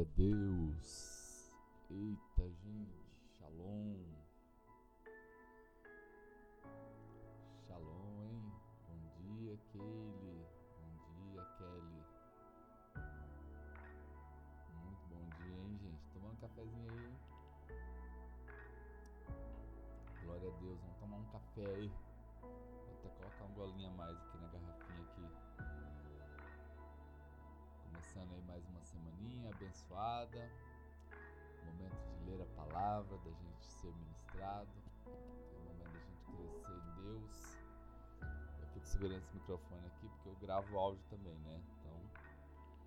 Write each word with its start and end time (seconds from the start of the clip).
Glória 0.00 0.12
a 0.12 0.16
Deus. 0.16 1.52
Eita, 1.90 2.48
gente. 2.48 3.04
Shalom. 3.36 3.98
Shalom, 7.66 8.24
hein? 8.24 8.52
Bom 8.88 8.96
dia, 9.18 9.58
Keile. 9.70 10.46
Bom 10.78 10.90
dia, 11.04 11.44
Kelly. 11.58 12.00
Muito 14.72 15.04
bom 15.10 15.24
dia, 15.36 15.58
hein, 15.58 15.78
gente? 15.82 16.02
Tomando 16.14 16.32
um 16.32 16.36
cafezinho 16.36 16.90
aí. 16.90 17.12
Glória 20.24 20.48
a 20.48 20.60
Deus. 20.60 20.80
Vamos 20.80 20.98
tomar 20.98 21.16
um 21.18 21.26
café 21.26 21.66
aí. 21.76 21.90
Abençoada. 29.90 30.50
Momento 31.64 31.96
de 32.08 32.30
ler 32.30 32.42
a 32.42 32.46
palavra, 32.56 33.18
da 33.18 33.30
gente 33.30 33.64
ser 33.64 33.92
ministrado. 33.92 34.68
É 35.06 35.56
o 35.56 35.64
momento 35.64 35.92
da 35.92 36.00
gente 36.00 36.24
crescer 36.36 36.72
em 36.72 37.02
Deus. 37.02 37.58
Eu 38.60 38.66
fico 38.68 38.86
segurando 38.86 39.18
esse 39.18 39.34
microfone 39.34 39.86
aqui 39.86 40.08
porque 40.08 40.28
eu 40.28 40.36
gravo 40.40 40.78
áudio 40.78 41.02
também, 41.10 41.36
né? 41.40 41.60
Então, 41.78 41.92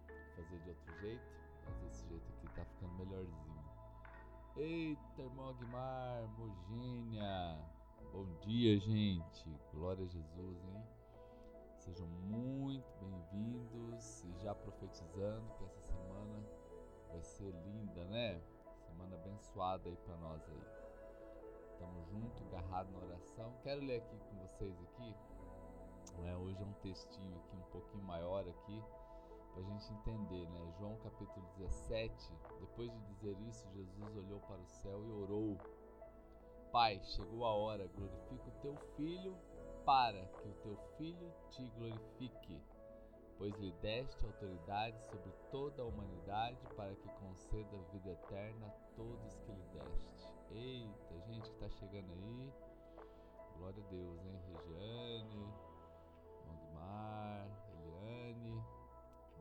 vou 0.08 0.36
fazer 0.36 0.59
de 0.59 0.70
outro 0.70 1.00
jeito, 1.02 1.23
mas 1.66 1.76
desse 1.78 2.08
jeito 2.08 2.26
aqui 2.38 2.48
tá 2.55 2.66
ficando 2.66 2.94
melhorzinho. 2.94 3.64
Eita, 4.56 5.22
irmão 5.22 5.50
Aguimar, 5.50 6.28
Mogênia. 6.38 7.59
Bom 8.12 8.26
dia, 8.42 8.80
gente. 8.80 9.50
Glória 9.73 10.06
a 10.06 10.08
Jesus, 10.08 10.64
hein? 10.66 10.84
Sejam 11.78 12.08
muito 12.08 12.86
bem-vindos 13.02 14.23
e 14.23 14.44
já 14.44 14.56
profetizando 14.56 15.52
que 15.58 15.66
essa 15.66 15.81
semana 15.81 16.62
vai 17.13 17.23
ser 17.23 17.52
linda, 17.52 18.03
né? 18.05 18.41
Semana 18.88 19.16
abençoada 19.16 19.88
aí 19.88 19.95
para 19.98 20.17
nós 20.17 20.42
aí. 20.50 20.64
Estamos 21.72 22.08
juntos, 22.09 22.42
agarrados 22.47 22.92
na 22.92 23.00
oração. 23.00 23.53
Quero 23.61 23.81
ler 23.81 24.02
aqui 24.02 24.17
com 24.17 24.36
vocês 24.39 24.75
aqui. 24.81 25.16
Né? 26.22 26.36
Hoje 26.36 26.61
é 26.61 26.66
um 26.66 26.73
textinho 26.73 27.38
aqui 27.38 27.55
um 27.55 27.72
pouquinho 27.72 28.03
maior 28.03 28.47
aqui 28.47 28.83
para 29.52 29.61
a 29.61 29.66
gente 29.66 29.94
entender, 29.94 30.50
né? 30.50 30.73
João 30.80 30.95
capítulo 30.97 31.45
17. 31.58 32.33
Depois 32.59 32.92
de 32.92 33.00
dizer 33.14 33.38
isso, 33.42 33.70
Jesus 33.72 34.17
olhou 34.17 34.39
para 34.42 34.59
o 34.59 34.67
céu 34.67 35.05
e 35.05 35.11
orou. 35.11 35.58
Pai, 36.72 37.00
chegou 37.03 37.45
a 37.45 37.53
hora, 37.53 37.88
glorifica 37.95 38.50
o 38.50 38.61
teu 38.61 38.75
filho 38.95 39.38
para 39.86 40.25
que 40.25 40.48
o 40.48 40.53
teu 40.64 40.77
filho 40.98 41.31
te 41.52 41.70
glorifique, 41.77 42.59
pois 43.38 43.56
lhe 43.58 43.72
deste 43.73 44.26
autoridade 44.26 45.02
sobre 45.06 45.31
toda 45.52 45.81
a 45.81 45.86
humanidade 45.86 46.66
para 46.76 46.95
que 46.95 47.09
conceda 47.09 47.78
vida 47.92 48.12
eterna 48.12 48.67
a 48.67 48.95
todos 48.95 49.38
que 49.39 49.52
lhe 49.52 49.64
deste. 49.73 50.34
Eita, 50.52 51.22
gente 51.28 51.50
que 51.50 51.56
está 51.56 51.70
chegando 51.70 52.11
aí, 52.14 52.54
glória 53.58 53.84
a 53.84 53.89
Deus, 53.89 54.26
hein? 54.26 54.39
Regiane, 54.48 55.54
Magmar, 56.48 57.48
Eliane, 57.72 58.64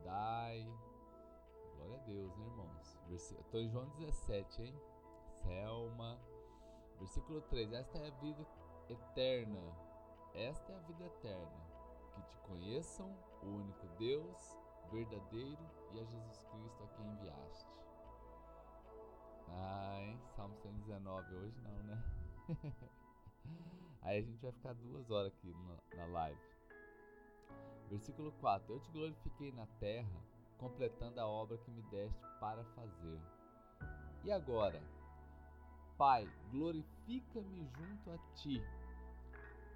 Dai, 0.03 0.67
glória 1.75 1.95
a 1.95 2.03
Deus, 2.05 2.37
né, 2.37 2.45
irmãos? 2.45 2.99
Estou 3.09 3.59
em 3.59 3.69
João 3.69 3.87
17, 3.97 4.63
hein? 4.63 4.75
Selma, 5.43 6.19
versículo 6.99 7.41
3: 7.41 7.73
Esta 7.73 7.97
é 7.99 8.07
a 8.07 8.11
vida 8.11 8.45
eterna 8.89 9.93
esta 10.33 10.71
é 10.71 10.75
a 10.75 10.79
vida 10.79 11.05
eterna: 11.05 11.72
que 12.13 12.21
te 12.21 12.37
conheçam, 12.37 13.09
o 13.41 13.47
único 13.47 13.87
Deus 13.97 14.57
verdadeiro 14.91 15.69
e 15.91 15.99
a 15.99 16.05
Jesus 16.05 16.37
Cristo 16.51 16.83
a 16.83 16.87
quem 16.95 17.05
enviaste. 17.07 17.67
Ai, 19.49 20.19
Salmo 20.35 20.55
119 20.57 21.35
hoje 21.35 21.61
não, 21.61 21.83
né? 21.83 22.03
Aí 24.03 24.19
a 24.19 24.21
gente 24.21 24.41
vai 24.41 24.51
ficar 24.51 24.73
duas 24.73 25.09
horas 25.09 25.33
aqui 25.33 25.53
na 25.95 26.05
live. 26.05 26.39
Versículo 27.89 28.31
4: 28.33 28.73
Eu 28.73 28.79
te 28.79 28.91
glorifiquei 28.91 29.51
na 29.51 29.65
terra, 29.79 30.21
completando 30.57 31.19
a 31.19 31.27
obra 31.27 31.57
que 31.57 31.71
me 31.71 31.81
deste 31.83 32.21
para 32.39 32.63
fazer. 32.75 33.19
E 34.23 34.31
agora, 34.31 34.81
Pai, 35.97 36.29
glorifica-me 36.51 37.67
junto 37.77 38.11
a 38.11 38.17
ti 38.35 38.61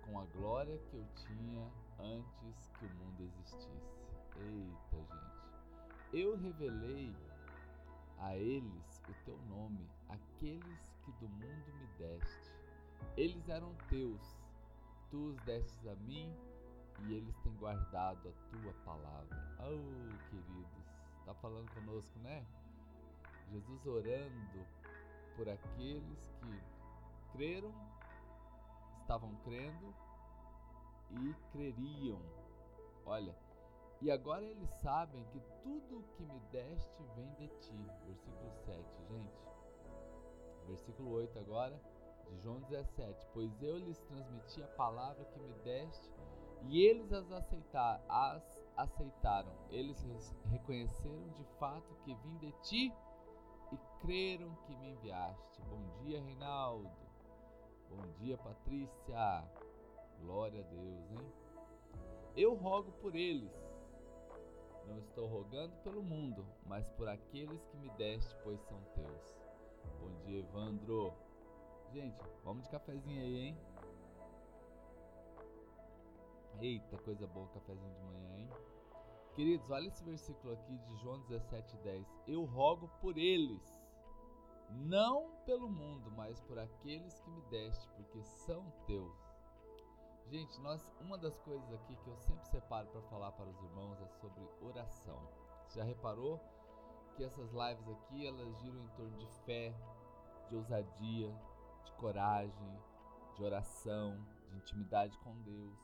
com 0.05 0.19
a 0.19 0.25
glória 0.25 0.77
que 0.89 0.95
eu 0.95 1.05
tinha 1.15 1.71
antes 1.99 2.71
que 2.77 2.85
o 2.85 2.89
mundo 2.89 3.23
existisse. 3.23 3.97
Eita, 4.37 4.97
gente. 4.97 5.37
Eu 6.13 6.37
revelei 6.37 7.15
a 8.19 8.35
eles 8.35 9.03
o 9.09 9.13
teu 9.25 9.37
nome, 9.49 9.87
aqueles 10.09 10.95
que 11.03 11.11
do 11.13 11.27
mundo 11.29 11.73
me 11.79 11.87
deste. 11.97 12.51
Eles 13.15 13.47
eram 13.49 13.73
teus, 13.89 14.37
tu 15.09 15.29
os 15.29 15.37
destes 15.41 15.87
a 15.87 15.95
mim 15.95 16.33
e 17.01 17.13
eles 17.13 17.37
têm 17.39 17.53
guardado 17.55 18.29
a 18.29 18.49
tua 18.49 18.73
palavra. 18.85 19.55
Oh, 19.59 20.29
queridos, 20.29 20.85
está 21.19 21.33
falando 21.35 21.69
conosco, 21.73 22.19
né? 22.19 22.45
Jesus 23.51 23.85
orando 23.85 24.65
por 25.35 25.47
aqueles 25.47 26.31
que 26.41 26.61
creram 27.31 27.73
estavam 29.01 29.33
crendo 29.43 29.93
e 31.11 31.33
creriam. 31.51 32.21
Olha, 33.05 33.35
e 34.01 34.11
agora 34.11 34.45
eles 34.45 34.69
sabem 34.81 35.23
que 35.31 35.39
tudo 35.63 35.99
o 35.99 36.03
que 36.15 36.23
me 36.23 36.39
deste 36.51 37.03
vem 37.15 37.33
de 37.35 37.47
ti. 37.59 37.91
Versículo 38.05 38.51
7, 38.65 38.79
gente. 39.07 39.47
Versículo 40.67 41.11
8 41.11 41.39
agora, 41.39 41.81
de 42.29 42.37
João 42.39 42.59
17. 42.61 43.27
Pois 43.33 43.61
eu 43.61 43.77
lhes 43.77 43.99
transmiti 44.01 44.61
a 44.61 44.67
palavra 44.67 45.25
que 45.25 45.39
me 45.39 45.53
deste 45.63 46.11
e 46.63 46.81
eles 46.81 47.11
as, 47.11 47.31
aceitar, 47.31 48.03
as 48.07 48.59
aceitaram. 48.75 49.51
Eles 49.69 50.05
reconheceram 50.45 51.29
de 51.29 51.43
fato 51.59 51.95
que 52.03 52.13
vim 52.13 52.37
de 52.37 52.51
ti 52.61 52.93
e 53.71 53.77
creram 54.01 54.53
que 54.65 54.75
me 54.75 54.91
enviaste. 54.91 55.61
Bom 55.63 55.81
dia, 56.03 56.21
Reinaldo. 56.21 56.89
Bom 57.89 58.05
dia, 58.19 58.37
Patrícia. 58.37 59.43
Glória 60.19 60.61
a 60.61 60.63
Deus, 60.63 61.11
hein? 61.11 61.33
Eu 62.35 62.53
rogo 62.53 62.91
por 62.93 63.15
eles. 63.15 63.51
Não 64.87 64.99
estou 64.99 65.27
rogando 65.27 65.75
pelo 65.77 66.01
mundo, 66.01 66.45
mas 66.65 66.87
por 66.91 67.07
aqueles 67.07 67.65
que 67.65 67.77
me 67.77 67.89
deste, 67.91 68.35
pois 68.43 68.61
são 68.61 68.79
teus. 68.93 69.37
Bom 69.99 70.11
dia, 70.25 70.39
Evandro. 70.39 71.13
Gente, 71.91 72.21
vamos 72.43 72.63
de 72.63 72.69
cafezinho 72.69 73.21
aí, 73.21 73.37
hein? 73.37 73.57
Eita, 76.59 76.97
coisa 76.99 77.27
boa, 77.27 77.47
cafezinho 77.49 77.93
de 77.93 78.01
manhã, 78.01 78.37
hein? 78.37 78.49
Queridos, 79.35 79.69
olha 79.69 79.87
esse 79.87 80.03
versículo 80.03 80.53
aqui 80.53 80.77
de 80.77 80.95
João 80.97 81.21
17,10. 81.23 82.05
Eu 82.27 82.45
rogo 82.45 82.87
por 82.99 83.17
eles 83.17 83.77
não 84.69 85.31
pelo 85.45 85.69
mundo, 85.69 86.11
mas 86.11 86.39
por 86.41 86.59
aqueles 86.59 87.19
que 87.21 87.29
me 87.29 87.41
deste, 87.43 87.87
porque 87.89 88.21
são. 88.23 88.65
Gente, 90.37 90.61
nós 90.61 90.93
uma 91.01 91.17
das 91.17 91.35
coisas 91.39 91.73
aqui 91.73 91.95
que 91.95 92.07
eu 92.07 92.15
sempre 92.19 92.45
separo 92.45 92.87
para 92.89 93.01
falar 93.09 93.31
para 93.31 93.49
os 93.49 93.59
irmãos 93.59 93.99
é 93.99 94.07
sobre 94.21 94.47
oração. 94.61 95.19
Você 95.65 95.79
já 95.79 95.83
reparou 95.83 96.39
que 97.15 97.23
essas 97.23 97.49
lives 97.49 97.89
aqui 97.89 98.27
elas 98.27 98.55
giram 98.59 98.79
em 98.83 98.87
torno 98.89 99.17
de 99.17 99.27
fé, 99.45 99.73
de 100.47 100.55
ousadia, 100.55 101.35
de 101.83 101.91
coragem, 101.93 102.79
de 103.35 103.43
oração, 103.43 104.23
de 104.51 104.57
intimidade 104.57 105.17
com 105.21 105.41
Deus. 105.41 105.75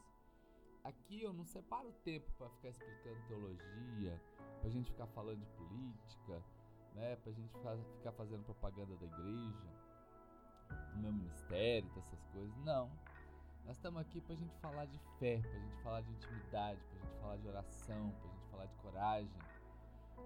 Aqui 0.84 1.24
eu 1.24 1.34
não 1.34 1.46
separo 1.46 1.92
tempo 2.04 2.32
para 2.38 2.48
ficar 2.52 2.70
explicando 2.70 3.28
teologia, 3.28 4.22
para 4.60 4.68
a 4.68 4.72
gente 4.72 4.92
ficar 4.92 5.08
falando 5.08 5.40
de 5.40 5.48
política, 5.48 6.44
né, 6.94 7.16
pra 7.16 7.32
gente 7.32 7.52
ficar 7.98 8.12
fazendo 8.12 8.44
propaganda 8.44 8.96
da 8.98 9.06
igreja, 9.08 9.68
do 10.92 11.00
meu 11.00 11.12
ministério, 11.12 11.90
dessas 11.96 12.24
coisas. 12.26 12.56
Não. 12.58 12.92
Nós 13.66 13.78
estamos 13.78 14.02
aqui 14.02 14.20
pra 14.22 14.36
gente 14.36 14.56
falar 14.58 14.86
de 14.86 15.00
fé, 15.20 15.40
pra 15.42 15.60
gente 15.60 15.78
falar 15.84 16.02
de 16.02 16.12
intimidade, 16.12 16.80
pra 16.84 17.00
gente 17.00 17.20
falar 17.20 17.38
de 17.38 17.48
oração, 17.48 18.12
pra 18.20 18.30
gente 18.30 18.46
falar 18.52 18.66
de 18.66 18.76
coragem. 18.76 19.42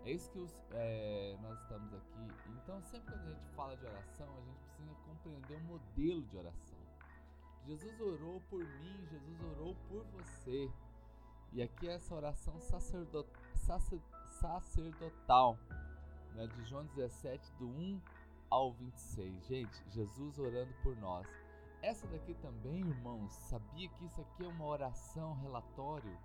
É 0.06 0.12
isso 0.12 0.32
que 0.32 0.40
os, 0.40 0.64
é, 0.72 1.38
nós 1.42 1.60
estamos 1.62 1.94
aqui. 1.94 2.28
Então, 2.64 2.82
sempre 2.84 3.12
quando 3.12 3.28
a 3.28 3.34
gente 3.34 3.50
fala 3.56 3.78
de 3.78 3.86
oração, 3.86 4.28
a 4.38 4.42
gente 4.42 4.60
precisa 4.64 4.96
compreender 5.06 5.56
o 5.56 5.62
modelo 5.62 6.22
de 6.24 6.38
oração. 6.38 6.78
Jesus 7.66 8.00
orou 8.00 8.42
por 8.50 8.64
mim, 8.64 9.08
Jesus 9.10 9.42
orou 9.42 9.76
por 9.88 10.04
você. 10.06 10.72
E 11.54 11.62
aqui 11.62 11.88
é 11.88 11.94
essa 11.94 12.16
oração 12.16 12.60
sacerdot, 12.60 13.30
sacer, 13.56 14.02
sacerdotal 14.30 15.58
né, 16.34 16.48
de 16.48 16.64
João 16.66 16.86
17, 16.96 17.54
do 17.54 17.68
1 17.68 18.02
ao 18.50 18.74
26. 18.74 19.46
Gente, 19.46 19.90
Jesus 19.90 20.40
orando 20.40 20.74
por 20.82 20.96
nós. 20.98 21.28
Essa 21.88 22.06
daqui 22.08 22.34
também, 22.34 22.82
irmãos, 22.82 23.32
sabia 23.32 23.88
que 23.88 24.04
isso 24.04 24.20
aqui 24.20 24.44
é 24.44 24.48
uma 24.50 24.66
oração 24.66 25.36
relatório? 25.36 26.20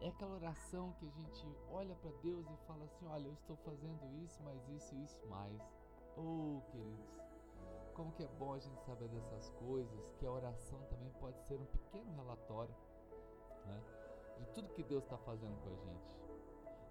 É 0.00 0.06
aquela 0.06 0.36
oração 0.36 0.92
que 1.00 1.04
a 1.04 1.10
gente 1.10 1.44
olha 1.68 1.96
para 1.96 2.12
Deus 2.22 2.48
e 2.48 2.56
fala 2.58 2.84
assim: 2.84 3.04
Olha, 3.08 3.26
eu 3.26 3.32
estou 3.32 3.56
fazendo 3.56 4.06
isso, 4.22 4.40
mas 4.44 4.68
isso 4.68 4.94
e 4.94 5.02
isso 5.02 5.26
mais. 5.26 5.60
Oh, 6.16 6.60
queridos, 6.70 7.20
como 7.92 8.12
que 8.12 8.22
é 8.22 8.28
bom 8.38 8.54
a 8.54 8.60
gente 8.60 8.80
saber 8.84 9.08
dessas 9.08 9.50
coisas, 9.58 10.12
que 10.20 10.24
a 10.24 10.30
oração 10.30 10.80
também 10.84 11.10
pode 11.14 11.40
ser 11.40 11.60
um 11.60 11.66
pequeno 11.66 12.14
relatório 12.14 12.74
né, 13.66 13.82
de 14.38 14.46
tudo 14.50 14.72
que 14.74 14.84
Deus 14.84 15.02
está 15.02 15.18
fazendo 15.18 15.60
com 15.60 15.70
a 15.70 15.76
gente. 15.76 16.16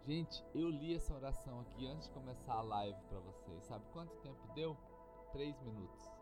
Gente, 0.06 0.45
eu 0.54 0.69
li 0.69 0.94
essa 0.94 1.13
oração 1.13 1.62
aqui 1.62 1.88
antes 1.88 2.10
de 2.10 2.13
começar 2.13 2.56
a 2.56 2.62
live 2.63 3.00
para 3.07 3.19
vocês. 3.22 3.63
Sabe 3.63 3.86
quanto 3.94 4.13
tempo 4.18 4.45
deu? 4.54 4.75
Três 5.31 5.57
minutos. 5.62 6.17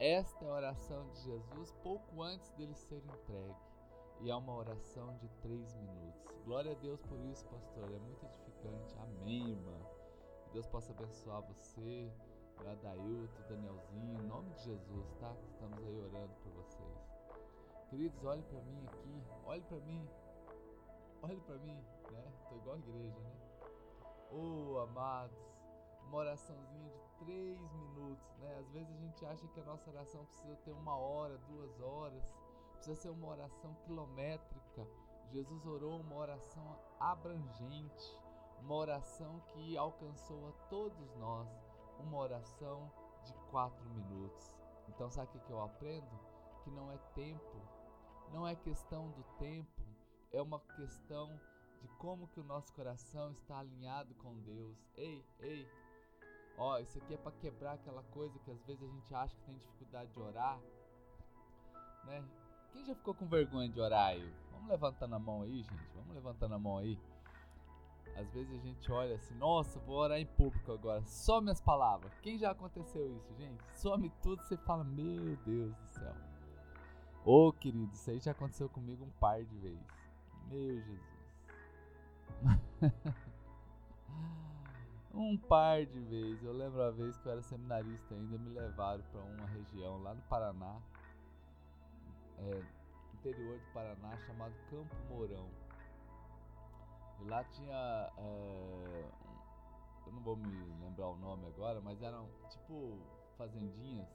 Esta 0.00 0.44
é 0.44 0.48
a 0.48 0.52
oração 0.52 1.08
de 1.10 1.22
Jesus 1.22 1.72
pouco 1.82 2.22
antes 2.22 2.50
dele 2.52 2.74
ser 2.74 3.02
entregue. 3.04 3.56
E 4.20 4.30
é 4.30 4.34
uma 4.34 4.54
oração 4.54 5.16
de 5.16 5.28
três 5.42 5.74
minutos. 5.74 6.38
Glória 6.44 6.70
a 6.70 6.74
Deus 6.76 7.02
por 7.02 7.18
isso, 7.20 7.44
pastor. 7.46 7.84
É 7.92 7.98
muito 7.98 8.24
edificante. 8.24 8.96
Amém, 9.00 9.50
irmã. 9.50 9.78
Que 10.44 10.50
Deus 10.52 10.68
possa 10.68 10.92
abençoar 10.92 11.42
você, 11.42 12.12
o 12.64 12.68
Adailton, 12.68 13.42
Danielzinho, 13.48 14.22
em 14.22 14.26
nome 14.26 14.50
de 14.50 14.64
Jesus, 14.66 15.12
tá? 15.20 15.34
Estamos 15.48 15.78
aí 15.84 16.00
orando 16.00 16.32
por 16.44 16.52
vocês. 16.52 17.18
Queridos, 17.90 18.24
olhe 18.24 18.42
para 18.42 18.60
mim 18.60 18.86
aqui, 18.86 19.22
olhe 19.46 19.62
para 19.62 19.78
mim, 19.78 20.08
olhe 21.22 21.40
para 21.40 21.58
mim, 21.58 21.84
né? 22.12 22.24
Tô 22.48 22.56
igual 22.56 22.76
a 22.76 22.78
igreja, 22.78 23.18
né? 23.18 23.32
Oh, 24.30 24.78
amados, 24.78 25.57
uma 26.08 26.18
oraçãozinha 26.18 26.90
de 26.90 27.24
três 27.24 27.72
minutos, 27.74 28.36
né? 28.38 28.56
Às 28.58 28.70
vezes 28.70 28.90
a 28.90 28.98
gente 28.98 29.24
acha 29.26 29.46
que 29.48 29.60
a 29.60 29.64
nossa 29.64 29.90
oração 29.90 30.24
precisa 30.26 30.56
ter 30.56 30.72
uma 30.72 30.96
hora, 30.96 31.36
duas 31.48 31.80
horas, 31.80 32.24
precisa 32.72 32.96
ser 32.96 33.10
uma 33.10 33.28
oração 33.28 33.74
quilométrica. 33.84 34.88
Jesus 35.30 35.66
orou 35.66 36.00
uma 36.00 36.16
oração 36.16 36.78
abrangente, 36.98 38.18
uma 38.60 38.74
oração 38.74 39.40
que 39.52 39.76
alcançou 39.76 40.48
a 40.48 40.52
todos 40.68 41.14
nós, 41.16 41.48
uma 41.98 42.16
oração 42.18 42.90
de 43.24 43.34
quatro 43.50 43.84
minutos. 43.90 44.56
Então, 44.88 45.10
sabe 45.10 45.36
o 45.36 45.40
que 45.40 45.50
eu 45.50 45.60
aprendo? 45.60 46.18
Que 46.64 46.70
não 46.70 46.90
é 46.90 46.96
tempo, 47.14 47.60
não 48.32 48.46
é 48.46 48.56
questão 48.56 49.10
do 49.10 49.22
tempo, 49.38 49.82
é 50.32 50.40
uma 50.40 50.60
questão 50.60 51.38
de 51.80 51.88
como 51.98 52.28
que 52.28 52.40
o 52.40 52.44
nosso 52.44 52.72
coração 52.72 53.30
está 53.32 53.58
alinhado 53.58 54.14
com 54.16 54.34
Deus. 54.40 54.76
Ei, 54.96 55.24
ei, 55.40 55.68
ó, 56.58 56.78
isso 56.78 56.98
aqui 56.98 57.14
é 57.14 57.16
para 57.16 57.32
quebrar 57.32 57.72
aquela 57.72 58.02
coisa 58.04 58.38
que 58.40 58.50
às 58.50 58.60
vezes 58.64 58.82
a 58.82 58.92
gente 58.92 59.14
acha 59.14 59.34
que 59.36 59.42
tem 59.42 59.56
dificuldade 59.56 60.10
de 60.12 60.20
orar, 60.20 60.60
né? 62.04 62.24
Quem 62.72 62.84
já 62.84 62.94
ficou 62.94 63.14
com 63.14 63.26
vergonha 63.26 63.68
de 63.68 63.80
orar 63.80 64.08
aí? 64.08 64.32
Vamos 64.52 64.68
levantando 64.68 65.14
a 65.14 65.18
mão 65.18 65.42
aí, 65.42 65.62
gente. 65.62 65.88
Vamos 65.94 66.14
levantando 66.14 66.54
a 66.54 66.58
mão 66.58 66.78
aí. 66.78 66.98
Às 68.16 68.30
vezes 68.32 68.52
a 68.52 68.58
gente 68.58 68.90
olha 68.90 69.14
assim, 69.14 69.34
nossa, 69.34 69.78
vou 69.80 69.96
orar 69.96 70.18
em 70.18 70.26
público 70.26 70.72
agora. 70.72 71.02
Some 71.04 71.50
as 71.50 71.60
palavras. 71.60 72.12
Quem 72.20 72.36
já 72.36 72.50
aconteceu 72.50 73.14
isso, 73.16 73.32
gente? 73.36 73.62
Some 73.74 74.10
tudo, 74.22 74.42
você 74.42 74.56
fala, 74.56 74.82
meu 74.82 75.36
Deus 75.44 75.74
do 75.76 75.88
céu. 75.88 76.14
Ô, 77.24 77.48
oh, 77.48 77.52
querido, 77.52 77.92
isso 77.92 78.10
aí 78.10 78.18
já 78.18 78.32
aconteceu 78.32 78.68
comigo 78.68 79.04
um 79.04 79.10
par 79.20 79.44
de 79.44 79.56
vezes. 79.58 79.86
Meu 80.48 80.80
Jesus. 80.80 81.00
um 85.12 85.36
par 85.36 85.84
de 85.84 86.00
vezes. 86.00 86.42
Eu 86.42 86.52
lembro 86.52 86.82
a 86.82 86.90
vez 86.90 87.16
que 87.18 87.26
eu 87.26 87.32
era 87.32 87.42
seminarista 87.42 88.14
ainda, 88.14 88.38
me 88.38 88.50
levaram 88.50 89.02
para 89.04 89.20
uma 89.20 89.46
região 89.46 90.02
lá 90.02 90.14
no 90.14 90.22
Paraná, 90.22 90.80
é, 92.38 92.62
interior 93.14 93.58
do 93.58 93.72
Paraná, 93.72 94.16
chamado 94.18 94.54
Campo 94.70 94.94
Mourão. 95.08 95.48
E 97.20 97.24
lá 97.24 97.42
tinha. 97.44 98.12
É, 98.16 99.04
eu 100.06 100.12
não 100.12 100.22
vou 100.22 100.36
me 100.36 100.48
lembrar 100.80 101.08
o 101.08 101.16
nome 101.16 101.46
agora, 101.48 101.80
mas 101.80 102.00
eram 102.02 102.28
tipo 102.50 102.98
fazendinhas. 103.36 104.08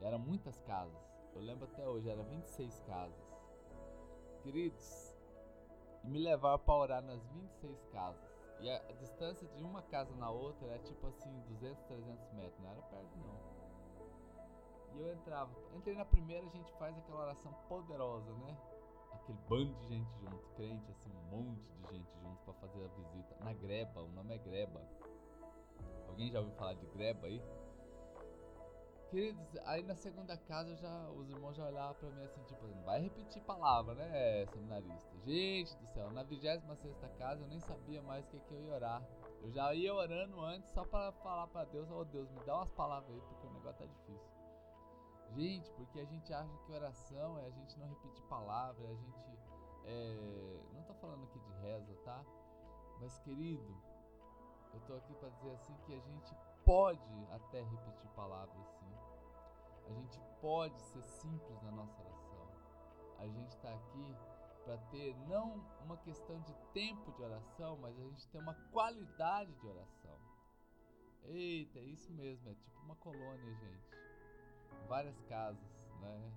Eram 0.00 0.18
muitas 0.18 0.58
casas. 0.62 0.96
Eu 1.34 1.42
lembro 1.42 1.64
até 1.64 1.86
hoje, 1.86 2.08
eram 2.08 2.24
26 2.24 2.80
casas. 2.86 3.36
Queridos, 4.42 5.14
me 6.04 6.18
levaram 6.18 6.58
para 6.58 6.74
orar 6.74 7.02
nas 7.02 7.22
26 7.28 7.84
casas. 7.92 8.25
E 8.60 8.70
a, 8.70 8.76
a, 8.76 8.92
distância 8.92 9.46
de 9.48 9.62
uma 9.62 9.82
casa 9.82 10.14
na 10.16 10.30
outra 10.30 10.66
era 10.66 10.78
tipo 10.78 11.06
assim, 11.06 11.40
200, 11.48 11.84
300 11.84 12.32
metros, 12.32 12.58
não 12.60 12.70
era 12.70 12.82
perto 12.82 13.18
não. 13.18 13.56
E 14.94 15.00
eu 15.00 15.12
entrava, 15.12 15.50
entrei 15.74 15.94
na 15.94 16.04
primeira, 16.04 16.46
a 16.46 16.50
gente 16.50 16.72
faz 16.78 16.96
aquela 16.96 17.20
oração 17.20 17.52
poderosa, 17.68 18.32
né? 18.32 18.56
Aquele 19.12 19.38
bando 19.48 19.74
de 19.74 19.88
gente 19.88 20.10
junto, 20.20 20.48
crente, 20.54 20.90
assim, 20.90 21.10
um 21.10 21.36
monte 21.36 21.70
de 21.70 21.96
gente 21.96 22.10
junto 22.22 22.42
para 22.44 22.54
fazer 22.54 22.84
a 22.84 22.88
visita. 22.88 23.36
Na 23.44 23.52
greba, 23.52 24.02
o 24.02 24.08
nome 24.08 24.34
é 24.34 24.38
greba. 24.38 24.80
Alguém 26.08 26.30
já 26.30 26.40
ouviu 26.40 26.54
falar 26.54 26.74
de 26.74 26.86
greba 26.86 27.26
aí? 27.26 27.42
Queridos, 29.16 29.56
aí 29.64 29.82
na 29.82 29.94
segunda 29.94 30.36
casa 30.36 30.76
já, 30.76 31.08
os 31.08 31.30
irmãos 31.30 31.56
já 31.56 31.64
olhavam 31.64 31.94
pra 31.94 32.10
mim 32.10 32.22
assim, 32.22 32.42
tipo, 32.42 32.66
não 32.66 32.82
vai 32.82 33.00
repetir 33.00 33.40
palavra, 33.44 33.94
né, 33.94 34.44
seminarista? 34.44 35.16
Gente 35.24 35.74
do 35.78 35.86
céu, 35.86 36.10
na 36.10 36.22
26 36.22 36.62
casa 37.16 37.42
eu 37.42 37.48
nem 37.48 37.58
sabia 37.60 38.02
mais 38.02 38.26
o 38.26 38.28
que, 38.28 38.38
que 38.40 38.52
eu 38.52 38.60
ia 38.60 38.74
orar. 38.74 39.02
Eu 39.40 39.50
já 39.50 39.72
ia 39.72 39.94
orando 39.94 40.38
antes 40.42 40.68
só 40.68 40.84
para 40.84 41.12
falar 41.12 41.46
para 41.46 41.64
Deus, 41.64 41.90
oh 41.90 42.04
Deus, 42.04 42.30
me 42.30 42.44
dá 42.44 42.56
umas 42.56 42.70
palavras 42.72 43.10
aí, 43.10 43.22
porque 43.22 43.46
o 43.46 43.52
negócio 43.54 43.78
tá 43.78 43.86
difícil. 43.86 44.36
Gente, 45.34 45.70
porque 45.70 45.98
a 45.98 46.04
gente 46.04 46.34
acha 46.34 46.58
que 46.66 46.72
oração 46.72 47.38
é 47.38 47.46
a 47.46 47.50
gente 47.50 47.78
não 47.78 47.88
repetir 47.88 48.22
palavra, 48.24 48.84
é 48.84 48.90
a 48.90 48.96
gente. 48.96 49.38
É... 49.86 50.60
Não 50.74 50.82
tô 50.82 50.92
falando 50.92 51.24
aqui 51.24 51.38
de 51.38 51.52
reza, 51.62 51.96
tá? 52.04 52.22
Mas 53.00 53.18
querido, 53.20 53.82
eu 54.74 54.80
tô 54.80 54.94
aqui 54.94 55.14
para 55.14 55.30
dizer 55.30 55.52
assim 55.52 55.74
que 55.86 55.94
a 55.94 56.00
gente 56.00 56.36
pode 56.66 57.26
até 57.30 57.62
repetir 57.62 58.10
palavras. 58.10 58.75
A 59.86 59.92
gente 59.92 60.20
pode 60.40 60.80
ser 60.80 61.02
simples 61.02 61.62
na 61.62 61.70
nossa 61.70 62.00
oração. 62.02 62.48
A 63.18 63.26
gente 63.26 63.50
está 63.50 63.72
aqui 63.72 64.16
para 64.64 64.78
ter 64.90 65.16
não 65.28 65.64
uma 65.84 65.96
questão 65.98 66.40
de 66.40 66.52
tempo 66.72 67.12
de 67.12 67.22
oração, 67.22 67.78
mas 67.80 67.96
a 67.98 68.02
gente 68.02 68.26
tem 68.28 68.40
uma 68.40 68.54
qualidade 68.72 69.54
de 69.54 69.66
oração. 69.66 70.18
Eita, 71.24 71.78
é 71.78 71.84
isso 71.84 72.12
mesmo, 72.12 72.48
é 72.50 72.54
tipo 72.54 72.80
uma 72.82 72.96
colônia, 72.96 73.54
gente. 73.54 73.90
Várias 74.88 75.20
casas, 75.22 75.62
né? 76.00 76.32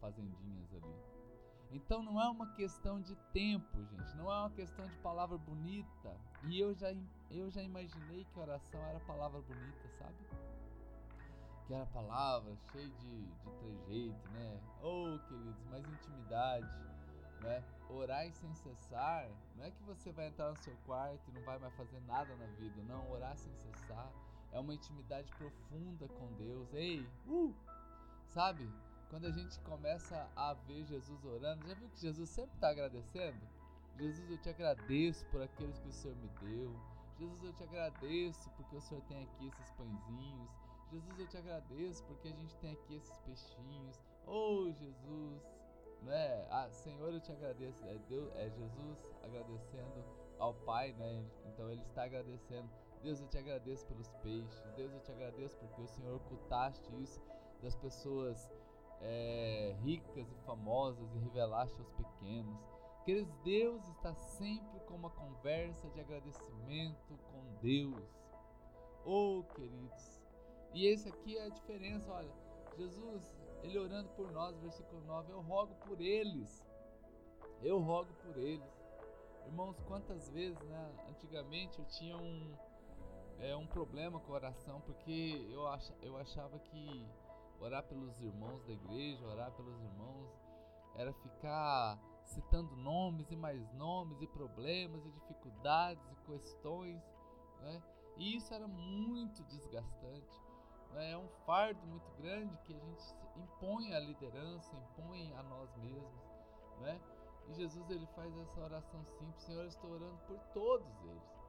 Fazendinhas 0.00 0.74
ali. 0.74 1.22
Então 1.70 2.02
não 2.02 2.20
é 2.20 2.28
uma 2.28 2.52
questão 2.54 3.00
de 3.00 3.16
tempo, 3.32 3.84
gente. 3.86 4.16
Não 4.16 4.30
é 4.30 4.40
uma 4.40 4.50
questão 4.50 4.86
de 4.86 4.96
palavra 4.98 5.38
bonita. 5.38 6.16
E 6.44 6.60
eu 6.60 6.74
já, 6.74 6.92
eu 7.30 7.50
já 7.50 7.62
imaginei 7.62 8.24
que 8.24 8.38
oração 8.38 8.80
era 8.84 9.00
palavra 9.00 9.40
bonita, 9.40 9.88
sabe? 9.98 10.16
Que 11.66 11.74
era 11.74 11.86
palavra 11.86 12.56
cheia 12.72 12.88
de, 12.88 13.26
de 13.26 13.50
trejeito, 13.58 14.28
né? 14.30 14.60
Oh, 14.82 15.18
queridos, 15.28 15.64
mais 15.70 15.86
intimidade, 15.86 16.66
né? 17.40 17.64
Orar 17.88 18.30
sem 18.32 18.52
cessar. 18.54 19.28
Não 19.56 19.64
é 19.64 19.70
que 19.70 19.82
você 19.84 20.12
vai 20.12 20.28
entrar 20.28 20.50
no 20.50 20.56
seu 20.56 20.76
quarto 20.86 21.20
e 21.28 21.32
não 21.32 21.42
vai 21.42 21.58
mais 21.58 21.74
fazer 21.74 22.00
nada 22.00 22.34
na 22.36 22.46
vida. 22.58 22.82
Não, 22.82 23.10
orar 23.10 23.36
sem 23.36 23.54
cessar 23.56 24.10
é 24.52 24.58
uma 24.58 24.74
intimidade 24.74 25.32
profunda 25.32 26.06
com 26.08 26.32
Deus. 26.34 26.72
Ei, 26.74 27.06
uh! 27.26 27.54
Sabe? 28.26 28.70
Quando 29.08 29.26
a 29.26 29.30
gente 29.30 29.58
começa 29.60 30.28
a 30.36 30.54
ver 30.54 30.84
Jesus 30.84 31.24
orando, 31.24 31.66
já 31.66 31.74
viu 31.74 31.88
que 31.90 32.00
Jesus 32.00 32.30
sempre 32.30 32.54
está 32.54 32.70
agradecendo? 32.70 33.40
Jesus, 33.98 34.30
eu 34.30 34.38
te 34.38 34.48
agradeço 34.48 35.24
por 35.26 35.42
aqueles 35.42 35.78
que 35.78 35.88
o 35.88 35.92
Senhor 35.92 36.16
me 36.16 36.28
deu. 36.40 36.74
Jesus, 37.18 37.44
eu 37.44 37.52
te 37.52 37.62
agradeço 37.62 38.50
porque 38.56 38.76
o 38.76 38.80
Senhor 38.80 39.02
tem 39.04 39.22
aqui 39.22 39.48
esses 39.48 39.70
pãezinhos. 39.72 40.50
Jesus, 40.92 41.18
eu 41.18 41.26
te 41.26 41.38
agradeço 41.38 42.04
porque 42.04 42.28
a 42.28 42.32
gente 42.32 42.54
tem 42.58 42.72
aqui 42.72 42.96
esses 42.96 43.18
peixinhos. 43.20 43.98
Oh, 44.26 44.70
Jesus, 44.70 45.42
né? 46.02 46.46
Ah, 46.50 46.68
Senhor, 46.70 47.14
eu 47.14 47.20
te 47.20 47.32
agradeço. 47.32 47.82
É, 47.86 47.96
Deus, 48.10 48.30
é 48.36 48.50
Jesus 48.50 49.10
agradecendo 49.24 50.04
ao 50.38 50.52
Pai, 50.52 50.92
né? 50.92 51.24
Então 51.46 51.70
ele 51.70 51.80
está 51.80 52.04
agradecendo. 52.04 52.68
Deus, 53.02 53.20
eu 53.20 53.26
te 53.26 53.38
agradeço 53.38 53.86
pelos 53.86 54.12
peixes. 54.22 54.70
Deus, 54.76 54.92
eu 54.92 55.00
te 55.00 55.10
agradeço 55.10 55.56
porque 55.56 55.80
o 55.80 55.88
Senhor 55.88 56.16
ocultaste 56.16 56.94
isso 57.00 57.22
das 57.62 57.74
pessoas 57.74 58.50
é, 59.00 59.74
ricas 59.80 60.30
e 60.30 60.34
famosas 60.44 61.14
e 61.14 61.18
revelaste 61.20 61.80
aos 61.80 61.90
pequenos. 61.92 62.60
Queridos, 63.06 63.34
Deus 63.42 63.88
está 63.88 64.14
sempre 64.14 64.78
com 64.80 64.94
uma 64.94 65.10
conversa 65.10 65.88
de 65.88 66.00
agradecimento 66.00 67.18
com 67.32 67.60
Deus. 67.62 68.30
Oh, 69.06 69.42
queridos. 69.54 70.21
E 70.74 70.86
esse 70.86 71.08
aqui 71.08 71.36
é 71.36 71.46
a 71.46 71.48
diferença, 71.48 72.10
olha. 72.10 72.32
Jesus, 72.76 73.36
ele 73.62 73.78
orando 73.78 74.08
por 74.10 74.30
nós, 74.32 74.58
versículo 74.58 75.02
9, 75.02 75.32
eu 75.32 75.40
rogo 75.40 75.74
por 75.86 76.00
eles. 76.00 76.64
Eu 77.62 77.78
rogo 77.78 78.12
por 78.22 78.36
eles. 78.36 78.82
Irmãos, 79.46 79.78
quantas 79.86 80.30
vezes, 80.30 80.60
né? 80.62 80.94
Antigamente 81.10 81.78
eu 81.78 81.84
tinha 81.84 82.16
um, 82.16 82.56
é, 83.38 83.54
um 83.54 83.66
problema 83.66 84.18
com 84.20 84.32
oração, 84.32 84.80
porque 84.80 85.46
eu, 85.50 85.66
ach, 85.66 85.90
eu 86.00 86.16
achava 86.16 86.58
que 86.58 87.06
orar 87.60 87.82
pelos 87.84 88.20
irmãos 88.20 88.64
da 88.64 88.72
igreja, 88.72 89.26
orar 89.26 89.52
pelos 89.52 89.78
irmãos, 89.80 90.30
era 90.94 91.12
ficar 91.12 91.98
citando 92.24 92.74
nomes 92.76 93.30
e 93.30 93.36
mais 93.36 93.72
nomes 93.74 94.20
e 94.20 94.26
problemas 94.26 95.04
e 95.04 95.10
dificuldades 95.10 96.04
e 96.10 96.16
questões, 96.24 97.02
né? 97.60 97.82
E 98.16 98.36
isso 98.36 98.52
era 98.52 98.66
muito 98.68 99.42
desgastante. 99.44 100.40
Né? 100.92 101.12
É 101.12 101.18
um 101.18 101.28
fardo 101.46 101.84
muito 101.86 102.10
grande 102.18 102.56
que 102.58 102.74
a 102.74 102.78
gente 102.78 103.14
impõe 103.36 103.94
à 103.94 104.00
liderança, 104.00 104.76
impõe 104.76 105.32
a 105.34 105.42
nós 105.42 105.74
mesmos, 105.76 106.22
né? 106.80 107.00
E 107.48 107.54
Jesus 107.54 107.90
ele 107.90 108.06
faz 108.14 108.36
essa 108.38 108.60
oração 108.60 109.04
simples, 109.04 109.42
Senhor, 109.42 109.62
eu 109.62 109.68
estou 109.68 109.90
orando 109.90 110.18
por 110.26 110.38
todos 110.52 111.04
eles. 111.04 111.42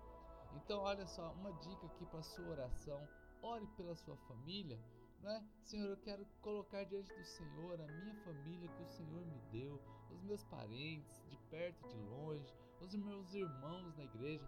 Então, 0.56 0.82
olha 0.82 1.06
só, 1.08 1.32
uma 1.34 1.52
dica 1.54 1.86
aqui 1.86 2.06
para 2.06 2.22
sua 2.22 2.48
oração: 2.50 3.08
ore 3.42 3.68
pela 3.76 3.96
sua 3.96 4.16
família, 4.28 4.80
né? 5.22 5.46
Senhor, 5.64 5.90
eu 5.90 5.98
quero 5.98 6.26
colocar 6.42 6.84
diante 6.84 7.14
do 7.14 7.24
Senhor 7.24 7.80
a 7.80 7.88
minha 7.88 8.16
família 8.24 8.70
que 8.70 8.84
o 8.84 8.88
Senhor 8.88 9.26
me 9.26 9.40
deu, 9.52 9.82
os 10.12 10.22
meus 10.24 10.44
parentes, 10.46 11.24
de 11.30 11.38
perto 11.50 11.86
e 11.86 11.90
de 11.90 12.02
longe, 12.10 12.54
os 12.82 12.94
meus 12.96 13.34
irmãos 13.34 13.96
na 13.96 14.04
igreja. 14.04 14.48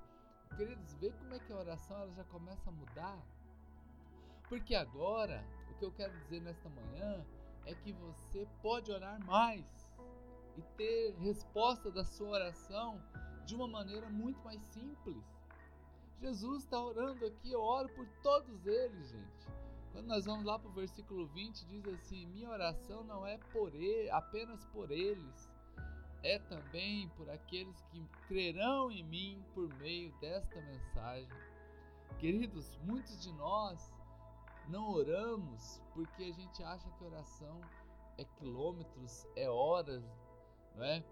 Queridos, 0.55 0.93
vê 0.95 1.11
como 1.11 1.33
é 1.33 1.39
que 1.39 1.51
a 1.51 1.57
oração 1.57 1.97
ela 1.97 2.13
já 2.13 2.23
começa 2.25 2.69
a 2.69 2.73
mudar. 2.73 3.25
Porque 4.49 4.75
agora, 4.75 5.43
o 5.71 5.73
que 5.75 5.85
eu 5.85 5.91
quero 5.91 6.13
dizer 6.19 6.41
nesta 6.41 6.69
manhã 6.69 7.25
é 7.65 7.73
que 7.73 7.91
você 7.91 8.47
pode 8.61 8.91
orar 8.91 9.19
mais 9.25 9.65
e 10.57 10.61
ter 10.77 11.15
resposta 11.19 11.91
da 11.91 12.03
sua 12.03 12.29
oração 12.29 13.01
de 13.45 13.55
uma 13.55 13.67
maneira 13.67 14.09
muito 14.09 14.41
mais 14.43 14.61
simples. 14.61 15.23
Jesus 16.21 16.63
está 16.63 16.79
orando 16.81 17.25
aqui, 17.25 17.51
eu 17.51 17.61
oro 17.61 17.89
por 17.89 18.07
todos 18.21 18.65
eles, 18.65 19.09
gente. 19.09 19.47
Quando 19.91 20.07
nós 20.07 20.25
vamos 20.25 20.45
lá 20.45 20.59
para 20.59 20.69
o 20.69 20.73
versículo 20.73 21.25
20, 21.27 21.65
diz 21.65 21.87
assim: 21.87 22.25
Minha 22.27 22.49
oração 22.49 23.03
não 23.03 23.25
é 23.25 23.37
por 23.51 23.73
ele, 23.73 24.09
apenas 24.09 24.63
por 24.65 24.91
eles, 24.91 25.49
é 26.23 26.39
também 26.39 27.07
por 27.09 27.29
aqueles 27.29 27.81
que 27.91 28.03
crerão 28.27 28.91
em 28.91 29.03
mim 29.03 29.43
por 29.53 29.73
meio 29.75 30.11
desta 30.19 30.61
mensagem. 30.61 31.29
Queridos, 32.19 32.77
muitos 32.83 33.21
de 33.21 33.31
nós 33.33 33.93
não 34.67 34.91
oramos 34.91 35.81
porque 35.93 36.23
a 36.23 36.31
gente 36.31 36.63
acha 36.63 36.89
que 36.91 37.03
oração 37.03 37.61
é 38.17 38.23
quilômetros, 38.23 39.25
é 39.35 39.49
horas, 39.49 40.03
não 40.75 40.83
é? 40.83 41.03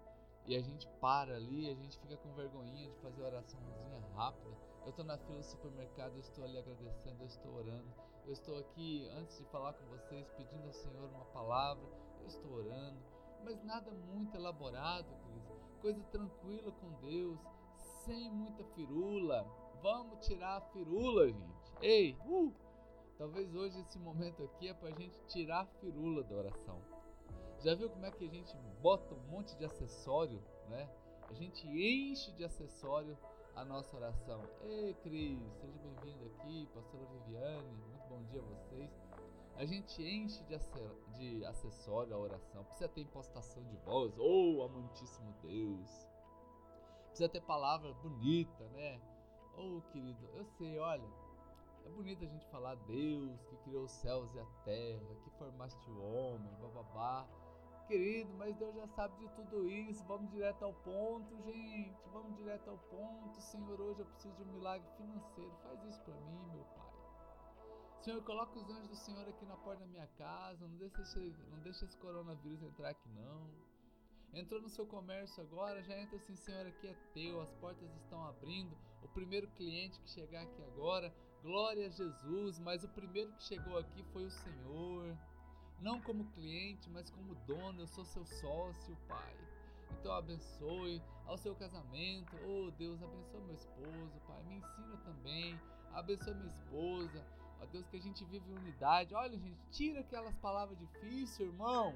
E 0.46 0.56
a 0.56 0.60
gente 0.60 0.86
para 1.00 1.36
ali, 1.36 1.70
a 1.70 1.74
gente 1.74 1.98
fica 1.98 2.16
com 2.18 2.32
vergonhinha 2.34 2.90
de 2.90 2.98
fazer 2.98 3.22
oraçãozinha 3.22 4.00
rápida. 4.14 4.54
Eu 4.84 4.90
estou 4.90 5.04
na 5.04 5.16
fila 5.16 5.38
do 5.38 5.44
supermercado, 5.44 6.12
eu 6.12 6.20
estou 6.20 6.44
ali 6.44 6.58
agradecendo, 6.58 7.22
eu 7.22 7.26
estou 7.26 7.54
orando. 7.54 7.94
Eu 8.26 8.32
estou 8.32 8.58
aqui 8.58 9.08
antes 9.16 9.38
de 9.38 9.44
falar 9.46 9.72
com 9.72 9.86
vocês, 9.86 10.30
pedindo 10.36 10.66
ao 10.66 10.72
Senhor 10.72 11.08
uma 11.10 11.24
palavra, 11.26 11.84
eu 12.20 12.26
estou 12.26 12.52
orando. 12.52 12.98
Mas 13.42 13.62
nada 13.64 13.90
muito 13.90 14.34
elaborado, 14.34 15.06
Cris. 15.24 15.44
Coisa 15.80 16.02
tranquila 16.04 16.72
com 16.72 16.92
Deus, 17.00 17.38
sem 18.04 18.30
muita 18.30 18.64
firula. 18.64 19.46
Vamos 19.82 20.26
tirar 20.26 20.56
a 20.56 20.60
firula, 20.60 21.28
gente. 21.28 21.74
Ei, 21.80 22.18
uh! 22.26 22.52
Talvez 23.16 23.54
hoje 23.54 23.80
esse 23.80 23.98
momento 23.98 24.42
aqui 24.42 24.68
é 24.68 24.74
para 24.74 24.88
a 24.88 24.92
gente 24.92 25.16
tirar 25.28 25.60
a 25.60 25.66
firula 25.66 26.24
da 26.24 26.34
oração. 26.34 26.82
Já 27.60 27.74
viu 27.74 27.88
como 27.88 28.04
é 28.04 28.10
que 28.10 28.24
a 28.24 28.28
gente 28.28 28.56
bota 28.82 29.14
um 29.14 29.22
monte 29.30 29.56
de 29.56 29.64
acessório, 29.64 30.42
né? 30.68 30.90
A 31.28 31.32
gente 31.32 31.66
enche 31.66 32.32
de 32.32 32.44
acessório 32.44 33.16
a 33.54 33.64
nossa 33.64 33.96
oração. 33.96 34.42
Ei, 34.62 34.94
Cris, 34.94 35.38
seja 35.60 35.78
bem-vindo 35.78 36.24
aqui, 36.26 36.68
pastora 36.74 37.06
Viviane, 37.06 37.76
muito 37.88 38.08
bom 38.08 38.22
dia 38.24 38.40
a 38.40 38.44
vocês. 38.44 38.90
A 39.56 39.64
gente 39.64 40.02
enche 40.02 40.42
de, 41.16 41.44
acessório 41.44 42.14
a 42.14 42.18
oração. 42.18 42.64
Precisa 42.64 42.88
ter 42.88 43.02
impostação 43.02 43.62
de 43.64 43.76
voz, 43.76 44.18
ou 44.18 44.56
oh, 44.56 44.62
amantíssimo 44.64 45.32
Deus. 45.40 46.08
Precisa 47.06 47.28
ter 47.28 47.40
palavra 47.42 47.94
bonita, 47.94 48.64
né? 48.70 49.00
Oh, 49.56 49.80
querido, 49.92 50.28
eu 50.34 50.44
sei, 50.44 50.78
olha, 50.80 51.08
é 51.84 51.88
bonito 51.90 52.24
a 52.24 52.26
gente 52.26 52.46
falar 52.46 52.74
Deus 52.86 53.44
que 53.44 53.56
criou 53.58 53.84
os 53.84 53.92
céus 53.92 54.34
e 54.34 54.38
a 54.38 54.46
terra, 54.64 55.14
que 55.22 55.30
formaste 55.38 55.90
o 55.90 56.00
homem, 56.00 56.50
bababá. 56.60 57.26
Querido, 57.86 58.32
mas 58.38 58.56
Deus 58.56 58.74
já 58.74 58.86
sabe 58.88 59.14
de 59.18 59.28
tudo 59.34 59.68
isso. 59.68 60.02
Vamos 60.04 60.30
direto 60.30 60.64
ao 60.64 60.72
ponto, 60.72 61.36
gente. 61.42 61.94
Vamos 62.12 62.34
direto 62.36 62.70
ao 62.70 62.78
ponto. 62.78 63.40
Senhor, 63.42 63.78
hoje 63.78 64.00
eu 64.00 64.06
preciso 64.06 64.34
de 64.36 64.42
um 64.42 64.52
milagre 64.52 64.88
financeiro. 64.96 65.52
Faz 65.62 65.84
isso 65.84 66.00
para 66.00 66.14
mim, 66.14 66.46
meu 66.50 66.64
Pai. 66.64 66.92
Senhor, 68.00 68.22
coloca 68.22 68.58
os 68.58 68.70
anjos 68.70 68.88
do 68.88 68.96
Senhor 68.96 69.28
aqui 69.28 69.44
na 69.44 69.56
porta 69.58 69.80
da 69.80 69.86
minha 69.86 70.06
casa. 70.16 70.66
Não 70.66 70.76
deixa 70.78 71.02
esse, 71.02 71.18
não 71.50 71.58
deixa 71.60 71.84
esse 71.84 71.96
coronavírus 71.98 72.62
entrar 72.62 72.88
aqui, 72.88 73.08
não. 73.10 73.50
Entrou 74.32 74.60
no 74.60 74.68
seu 74.68 74.86
comércio 74.86 75.42
agora, 75.42 75.80
já 75.82 75.96
entra 75.96 76.16
assim, 76.16 76.34
Senhor, 76.34 76.66
aqui 76.66 76.88
é 76.88 76.94
teu, 77.12 77.40
as 77.40 77.52
portas 77.52 77.88
estão 77.96 78.26
abrindo. 78.26 78.76
O 79.02 79.08
primeiro 79.08 79.46
cliente 79.52 80.00
que 80.00 80.10
chegar 80.10 80.42
aqui 80.42 80.62
agora, 80.64 81.14
glória 81.44 81.86
a 81.86 81.90
Jesus, 81.90 82.58
mas 82.58 82.82
o 82.82 82.88
primeiro 82.88 83.30
que 83.32 83.42
chegou 83.44 83.78
aqui 83.78 84.02
foi 84.12 84.24
o 84.24 84.30
Senhor. 84.30 85.16
Não 85.80 86.00
como 86.00 86.24
cliente, 86.32 86.88
mas 86.88 87.10
como 87.10 87.34
dono, 87.46 87.82
eu 87.82 87.86
sou 87.86 88.04
seu 88.04 88.24
sócio, 88.24 88.96
Pai. 89.06 89.36
Então 89.92 90.12
abençoe 90.12 91.02
ao 91.26 91.36
seu 91.36 91.54
casamento. 91.54 92.34
Oh 92.48 92.70
Deus, 92.72 93.02
abençoe 93.02 93.42
meu 93.42 93.54
esposo, 93.54 94.20
Pai. 94.26 94.42
Me 94.44 94.56
ensina 94.56 94.96
também. 95.04 95.60
Abençoe 95.92 96.34
minha 96.34 96.48
esposa. 96.48 97.22
Ó 97.60 97.66
Deus, 97.66 97.86
que 97.88 97.98
a 97.98 98.00
gente 98.00 98.24
vive 98.24 98.50
unidade. 98.50 99.14
Olha, 99.14 99.38
gente, 99.38 99.60
tira 99.70 100.00
aquelas 100.00 100.34
palavras 100.36 100.78
difíceis, 100.78 101.40
irmão 101.40 101.94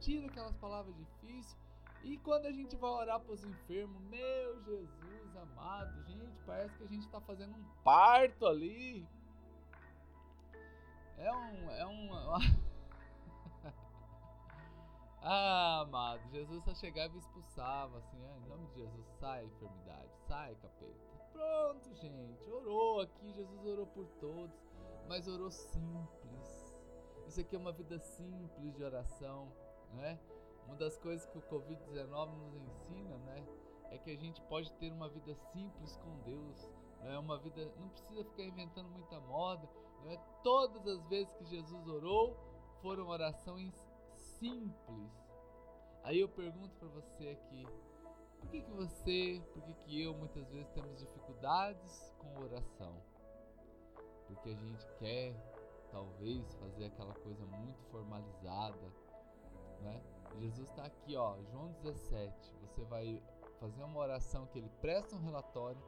tira 0.00 0.26
aquelas 0.26 0.56
palavras 0.56 0.94
difíceis. 0.96 1.56
E 2.02 2.16
quando 2.18 2.46
a 2.46 2.52
gente 2.52 2.76
vai 2.76 2.90
orar 2.90 3.20
para 3.20 3.32
os 3.32 3.44
enfermos, 3.44 4.00
meu 4.02 4.62
Jesus 4.62 5.36
amado, 5.36 6.02
gente, 6.04 6.40
parece 6.46 6.76
que 6.76 6.84
a 6.84 6.88
gente 6.88 7.04
está 7.04 7.20
fazendo 7.20 7.54
um 7.56 7.64
parto 7.84 8.46
ali. 8.46 9.06
É 11.18 11.32
um. 11.32 11.70
É 11.70 11.86
um. 11.86 12.10
ah, 15.22 15.80
amado, 15.80 16.28
Jesus 16.30 16.64
só 16.64 16.74
chegava 16.74 17.14
e 17.14 17.18
expulsava, 17.18 17.98
assim, 17.98 18.16
em 18.16 18.48
nome 18.48 18.66
de 18.68 18.76
Jesus, 18.76 19.06
sai 19.18 19.44
enfermidade, 19.44 20.10
sai 20.26 20.54
capeta. 20.56 21.10
Pronto, 21.32 21.94
gente, 21.94 22.50
orou 22.50 23.00
aqui, 23.00 23.32
Jesus 23.32 23.64
orou 23.66 23.86
por 23.86 24.06
todos, 24.20 24.58
mas 25.06 25.28
orou 25.28 25.50
simples. 25.50 26.74
Isso 27.26 27.40
aqui 27.40 27.54
é 27.54 27.58
uma 27.58 27.72
vida 27.72 27.98
simples 27.98 28.74
de 28.74 28.82
oração 28.82 29.52
né? 29.94 30.18
Uma 30.70 30.76
das 30.76 30.96
coisas 30.98 31.26
que 31.26 31.36
o 31.36 31.42
Covid-19 31.42 32.32
nos 32.36 32.54
ensina, 32.54 33.18
né, 33.18 33.44
é 33.90 33.98
que 33.98 34.08
a 34.08 34.16
gente 34.16 34.40
pode 34.42 34.72
ter 34.74 34.92
uma 34.92 35.08
vida 35.08 35.34
simples 35.34 35.96
com 35.96 36.16
Deus, 36.20 36.70
né? 37.00 37.18
Uma 37.18 37.38
vida 37.38 37.72
não 37.76 37.88
precisa 37.88 38.24
ficar 38.24 38.44
inventando 38.44 38.88
muita 38.88 39.18
moda, 39.18 39.68
né? 40.04 40.16
Todas 40.44 40.86
as 40.86 41.04
vezes 41.08 41.32
que 41.34 41.44
Jesus 41.46 41.88
orou 41.88 42.36
foram 42.80 43.08
orações 43.08 43.74
simples. 44.14 45.10
Aí 46.04 46.20
eu 46.20 46.28
pergunto 46.28 46.72
para 46.76 46.88
você 46.88 47.30
aqui, 47.30 47.66
por 48.38 48.48
que, 48.50 48.62
que 48.62 48.70
você, 48.70 49.42
por 49.52 49.62
que, 49.64 49.74
que 49.74 50.02
eu 50.02 50.14
muitas 50.14 50.48
vezes 50.50 50.70
temos 50.70 50.96
dificuldades 50.96 52.14
com 52.16 52.44
oração? 52.44 53.02
Porque 54.28 54.50
a 54.50 54.54
gente 54.54 54.86
quer 55.00 55.34
talvez 55.90 56.54
fazer 56.54 56.84
aquela 56.84 57.14
coisa 57.14 57.44
muito 57.44 57.82
formalizada, 57.90 58.92
né? 59.80 60.00
Jesus 60.38 60.68
está 60.68 60.84
aqui, 60.84 61.16
ó, 61.16 61.36
João 61.50 61.72
17. 61.82 62.54
Você 62.62 62.84
vai 62.84 63.22
fazer 63.58 63.82
uma 63.82 64.00
oração 64.00 64.46
que 64.46 64.58
ele 64.58 64.70
presta 64.80 65.16
um 65.16 65.20
relatório. 65.20 65.82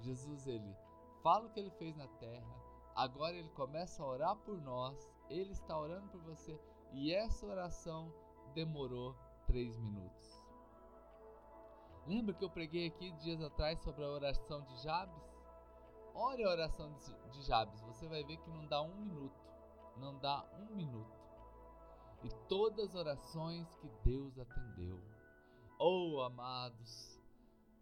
Jesus 0.00 0.46
ele 0.46 0.76
fala 1.22 1.46
o 1.46 1.50
que 1.50 1.60
ele 1.60 1.70
fez 1.70 1.96
na 1.96 2.06
terra. 2.06 2.46
Agora 2.94 3.36
ele 3.36 3.50
começa 3.50 4.02
a 4.02 4.06
orar 4.06 4.36
por 4.36 4.60
nós. 4.60 5.10
Ele 5.28 5.52
está 5.52 5.78
orando 5.78 6.08
por 6.08 6.20
você 6.22 6.58
e 6.92 7.12
essa 7.12 7.46
oração 7.46 8.12
demorou 8.54 9.14
três 9.46 9.78
minutos. 9.78 10.44
Lembra 12.06 12.34
que 12.34 12.44
eu 12.44 12.50
preguei 12.50 12.86
aqui 12.86 13.10
dias 13.12 13.42
atrás 13.42 13.78
sobre 13.80 14.04
a 14.04 14.08
oração 14.08 14.62
de 14.62 14.82
Jabes? 14.82 15.22
Ore 16.14 16.42
a 16.42 16.50
oração 16.50 16.92
de 17.30 17.42
Jabes, 17.42 17.80
você 17.82 18.08
vai 18.08 18.24
ver 18.24 18.38
que 18.38 18.50
não 18.50 18.66
dá 18.66 18.82
um 18.82 18.94
minuto. 18.94 19.46
Não 19.96 20.18
dá 20.18 20.44
um 20.58 20.74
minuto 20.74 21.17
e 22.22 22.28
todas 22.48 22.88
as 22.88 22.94
orações 22.94 23.72
que 23.76 23.88
Deus 24.04 24.38
atendeu. 24.38 25.00
Oh, 25.78 26.20
amados, 26.22 27.20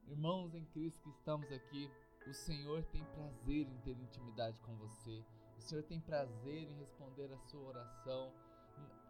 irmãos 0.06 0.54
em 0.54 0.64
Cristo 0.66 1.00
que 1.02 1.10
estamos 1.10 1.50
aqui, 1.50 1.90
o 2.26 2.34
Senhor 2.34 2.84
tem 2.86 3.02
prazer 3.04 3.66
em 3.66 3.78
ter 3.78 3.98
intimidade 3.98 4.60
com 4.60 4.76
você. 4.76 5.24
O 5.56 5.60
Senhor 5.62 5.82
tem 5.84 6.00
prazer 6.00 6.70
em 6.70 6.78
responder 6.78 7.32
a 7.32 7.38
sua 7.38 7.68
oração. 7.68 8.32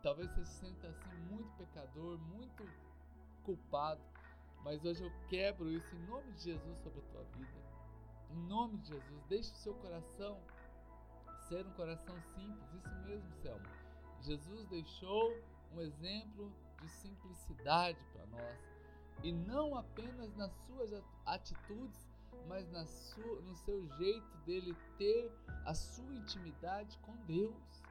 Talvez 0.02 0.30
você 0.30 0.44
se 0.44 0.66
sinta 0.66 0.88
assim 0.88 1.16
muito 1.28 1.50
pecador, 1.56 2.18
muito 2.18 2.64
culpado, 3.42 4.00
mas 4.62 4.84
hoje 4.84 5.02
eu 5.02 5.10
quebro 5.28 5.68
isso 5.68 5.94
em 5.96 6.06
nome 6.06 6.32
de 6.34 6.42
Jesus 6.42 6.78
sobre 6.78 7.00
a 7.00 7.10
tua 7.10 7.24
vida. 7.24 7.66
Em 8.30 8.46
nome 8.46 8.78
de 8.78 8.88
Jesus, 8.88 9.24
deixe 9.28 9.50
o 9.50 9.56
seu 9.56 9.74
coração 9.74 10.40
ser 11.48 11.66
um 11.66 11.72
coração 11.72 12.16
simples, 12.34 12.72
isso 12.74 12.94
mesmo, 13.04 13.32
Selma 13.42 13.85
Jesus 14.22 14.66
deixou 14.66 15.32
um 15.72 15.80
exemplo 15.80 16.52
de 16.80 16.88
simplicidade 16.88 17.98
para 18.12 18.26
nós. 18.26 18.58
E 19.22 19.32
não 19.32 19.76
apenas 19.76 20.34
nas 20.36 20.52
suas 20.66 20.92
atitudes, 21.24 22.06
mas 22.46 22.70
na 22.70 22.84
sua, 22.86 23.40
no 23.42 23.54
seu 23.54 23.86
jeito 23.96 24.36
dele 24.44 24.76
ter 24.98 25.32
a 25.64 25.74
sua 25.74 26.14
intimidade 26.14 26.98
com 26.98 27.16
Deus. 27.24 27.82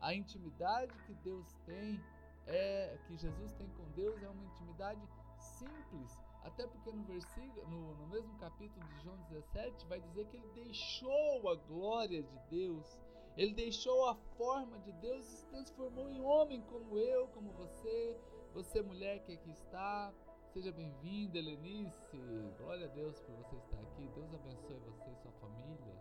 A 0.00 0.14
intimidade 0.14 0.92
que 1.06 1.14
Deus 1.14 1.46
tem, 1.66 2.00
é 2.46 2.98
que 3.06 3.16
Jesus 3.16 3.52
tem 3.54 3.68
com 3.70 3.84
Deus, 3.92 4.22
é 4.22 4.28
uma 4.28 4.44
intimidade 4.44 5.00
simples. 5.38 6.18
Até 6.42 6.66
porque 6.66 6.92
no 6.92 7.02
versículo, 7.04 7.66
no, 7.68 7.94
no 7.94 8.06
mesmo 8.08 8.36
capítulo 8.38 8.86
de 8.86 9.02
João 9.02 9.16
17, 9.30 9.86
vai 9.86 10.00
dizer 10.00 10.26
que 10.26 10.36
ele 10.36 10.48
deixou 10.54 11.48
a 11.48 11.54
glória 11.54 12.22
de 12.22 12.38
Deus 12.50 12.98
ele 13.36 13.52
deixou 13.52 14.08
a 14.08 14.14
forma 14.36 14.78
de 14.78 14.92
Deus 14.92 15.26
e 15.26 15.36
se 15.36 15.46
transformou 15.46 16.08
em 16.08 16.20
homem 16.20 16.60
como 16.62 16.96
eu, 16.96 17.26
como 17.28 17.50
você, 17.52 18.16
você 18.52 18.80
mulher 18.80 19.24
que 19.24 19.32
aqui 19.32 19.50
está. 19.50 20.12
Seja 20.52 20.70
bem-vinda, 20.70 21.36
Helenice. 21.36 22.16
Glória 22.58 22.86
a 22.86 22.90
Deus 22.90 23.20
por 23.22 23.34
você 23.34 23.56
estar 23.56 23.80
aqui. 23.80 24.08
Deus 24.14 24.32
abençoe 24.32 24.78
você 24.78 25.10
e 25.10 25.16
sua 25.16 25.32
família. 25.32 26.00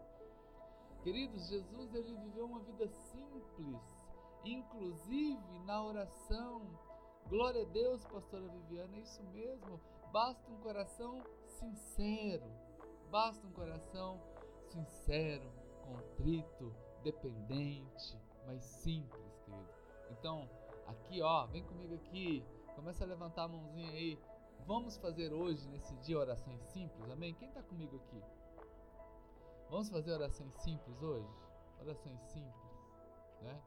Queridos, 1.02 1.48
Jesus 1.48 1.96
ele 1.96 2.16
viveu 2.18 2.46
uma 2.46 2.60
vida 2.60 2.88
simples, 2.88 4.08
inclusive 4.46 5.60
na 5.66 5.84
oração. 5.84 6.62
Glória 7.28 7.64
a 7.64 7.66
Deus, 7.66 8.06
pastora 8.06 8.48
Viviana, 8.48 8.96
é 8.98 9.00
isso 9.00 9.24
mesmo. 9.24 9.82
Basta 10.12 10.52
um 10.52 10.58
coração 10.58 11.24
sincero. 11.48 12.46
Basta 13.10 13.46
um 13.48 13.52
coração 13.52 14.22
sincero, 14.70 15.52
contrito, 15.84 16.74
dependente, 17.04 18.18
mas 18.46 18.64
simples, 18.64 19.38
querido. 19.46 19.70
Então, 20.12 20.50
aqui 20.88 21.22
ó, 21.22 21.46
vem 21.48 21.64
comigo 21.64 21.96
aqui, 21.96 22.44
começa 22.76 23.04
a 23.04 23.08
levantar 23.08 23.44
a 23.44 23.48
mãozinha 23.48 23.92
aí. 23.92 24.20
Vamos 24.66 24.96
fazer 24.98 25.34
hoje, 25.34 25.68
nesse 25.68 25.94
dia, 25.98 26.18
orações 26.18 26.62
simples, 26.62 27.10
amém? 27.10 27.34
Quem 27.34 27.50
está 27.50 27.62
comigo 27.62 27.98
aqui? 27.98 28.24
Vamos 29.70 29.90
fazer 29.90 30.14
orações 30.14 30.54
simples 30.56 31.02
hoje? 31.02 31.28
Orações 31.82 32.22
simples, 32.22 32.72
né? 33.42 33.62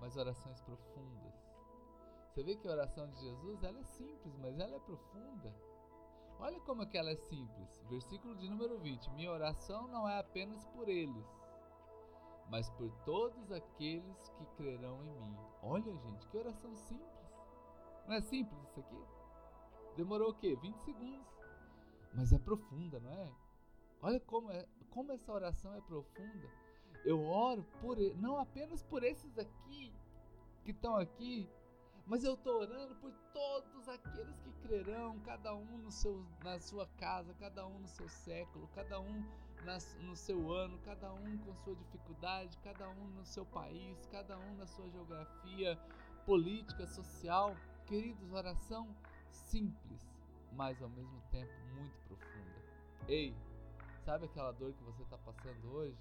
Mas 0.00 0.16
orações 0.16 0.60
profundas. 0.62 1.34
Você 2.26 2.42
vê 2.42 2.56
que 2.56 2.66
a 2.66 2.72
oração 2.72 3.08
de 3.10 3.20
Jesus, 3.20 3.62
ela 3.62 3.78
é 3.78 3.84
simples, 3.84 4.36
mas 4.38 4.58
ela 4.58 4.74
é 4.74 4.80
profunda. 4.80 5.54
Olha 6.38 6.58
como 6.60 6.82
é 6.82 6.86
que 6.86 6.96
ela 6.96 7.10
é 7.10 7.16
simples. 7.16 7.82
Versículo 7.88 8.34
de 8.34 8.48
número 8.48 8.78
20. 8.78 9.10
Minha 9.10 9.30
oração 9.30 9.86
não 9.88 10.08
é 10.08 10.18
apenas 10.18 10.64
por 10.68 10.88
eles, 10.88 11.26
mas 12.50 12.68
por 12.70 12.90
todos 13.04 13.52
aqueles 13.52 14.28
que 14.30 14.44
crerão 14.56 15.02
em 15.04 15.14
mim. 15.20 15.36
Olha, 15.62 15.96
gente, 15.96 16.26
que 16.26 16.36
oração 16.36 16.74
simples. 16.74 17.08
Não 18.06 18.14
é 18.14 18.20
simples 18.20 18.60
isso 18.64 18.80
aqui? 18.80 19.04
Demorou 19.96 20.30
o 20.30 20.34
quê? 20.34 20.56
20 20.56 20.76
segundos. 20.78 21.26
Mas 22.12 22.32
é 22.32 22.38
profunda, 22.38 22.98
não 22.98 23.12
é? 23.12 23.32
Olha 24.02 24.18
como, 24.20 24.50
é, 24.50 24.66
como 24.90 25.12
essa 25.12 25.32
oração 25.32 25.74
é 25.74 25.80
profunda. 25.80 26.50
Eu 27.04 27.22
oro 27.22 27.64
por 27.80 27.96
não 28.16 28.36
apenas 28.36 28.82
por 28.82 29.04
esses 29.04 29.38
aqui 29.38 29.94
que 30.64 30.72
estão 30.72 30.96
aqui, 30.96 31.48
mas 32.10 32.24
eu 32.24 32.34
estou 32.34 32.62
orando 32.62 32.92
por 32.96 33.12
todos 33.32 33.88
aqueles 33.88 34.36
que 34.40 34.50
crerão, 34.66 35.20
cada 35.20 35.54
um 35.54 35.78
no 35.78 35.92
seu, 35.92 36.26
na 36.42 36.58
sua 36.58 36.84
casa, 36.98 37.32
cada 37.34 37.64
um 37.64 37.78
no 37.78 37.86
seu 37.86 38.08
século, 38.08 38.68
cada 38.74 38.98
um 38.98 39.24
no 40.00 40.16
seu 40.16 40.50
ano, 40.50 40.76
cada 40.80 41.12
um 41.14 41.38
com 41.38 41.54
sua 41.54 41.76
dificuldade, 41.76 42.58
cada 42.64 42.90
um 42.90 43.04
no 43.10 43.24
seu 43.24 43.46
país, 43.46 44.04
cada 44.06 44.36
um 44.36 44.56
na 44.56 44.66
sua 44.66 44.90
geografia 44.90 45.78
política, 46.26 46.84
social. 46.84 47.56
Queridos, 47.86 48.32
oração 48.32 48.92
simples, 49.30 50.04
mas 50.52 50.82
ao 50.82 50.88
mesmo 50.88 51.22
tempo 51.30 51.52
muito 51.76 51.96
profunda. 52.08 52.64
Ei, 53.06 53.32
sabe 54.04 54.24
aquela 54.24 54.50
dor 54.50 54.72
que 54.72 54.82
você 54.82 55.04
está 55.04 55.16
passando 55.18 55.72
hoje? 55.72 55.96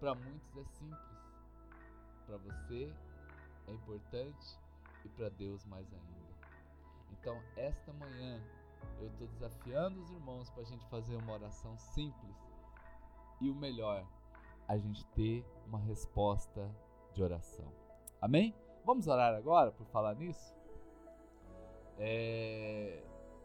Para 0.00 0.14
muitos 0.14 0.56
é 0.56 0.64
simples, 0.64 1.18
para 2.24 2.38
você 2.38 2.90
é 3.66 3.72
importante 3.74 4.67
e 5.08 5.16
para 5.16 5.28
Deus 5.30 5.64
mais 5.64 5.86
ainda. 5.92 6.28
Então, 7.12 7.40
esta 7.56 7.92
manhã 7.92 8.40
eu 9.00 9.08
estou 9.08 9.26
desafiando 9.28 10.00
os 10.00 10.10
irmãos 10.10 10.50
para 10.50 10.62
a 10.62 10.66
gente 10.66 10.86
fazer 10.86 11.16
uma 11.16 11.32
oração 11.32 11.76
simples 11.78 12.36
e 13.40 13.50
o 13.50 13.54
melhor, 13.54 14.06
a 14.66 14.76
gente 14.76 15.04
ter 15.08 15.44
uma 15.66 15.78
resposta 15.78 16.70
de 17.14 17.22
oração. 17.22 17.72
Amém? 18.20 18.54
Vamos 18.84 19.06
orar 19.06 19.34
agora 19.34 19.70
por 19.70 19.86
falar 19.86 20.14
nisso? 20.14 20.54
É... 21.98 23.02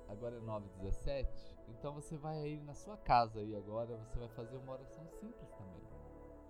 Agora 0.09 0.35
é 0.35 0.39
9h17, 0.39 1.27
então 1.69 1.93
você 1.93 2.17
vai 2.17 2.37
aí 2.37 2.59
na 2.61 2.73
sua 2.73 2.97
casa 2.97 3.41
e 3.41 3.55
agora 3.55 3.97
você 3.97 4.19
vai 4.19 4.29
fazer 4.29 4.57
uma 4.57 4.73
oração 4.73 5.07
simples 5.19 5.49
também. 5.51 5.81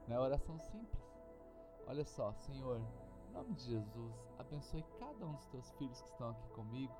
Não 0.07 0.17
é 0.17 0.19
oração 0.19 0.59
simples. 0.59 1.01
Olha 1.87 2.03
só, 2.03 2.33
Senhor, 2.33 2.81
em 3.33 3.35
nome 3.35 3.55
de 3.55 3.63
Jesus, 3.63 4.29
abençoe 4.37 4.85
cada 4.99 5.25
um 5.25 5.33
dos 5.33 5.47
teus 5.47 5.71
filhos 5.71 5.99
que 6.03 6.09
estão 6.09 6.29
aqui 6.29 6.47
comigo. 6.49 6.93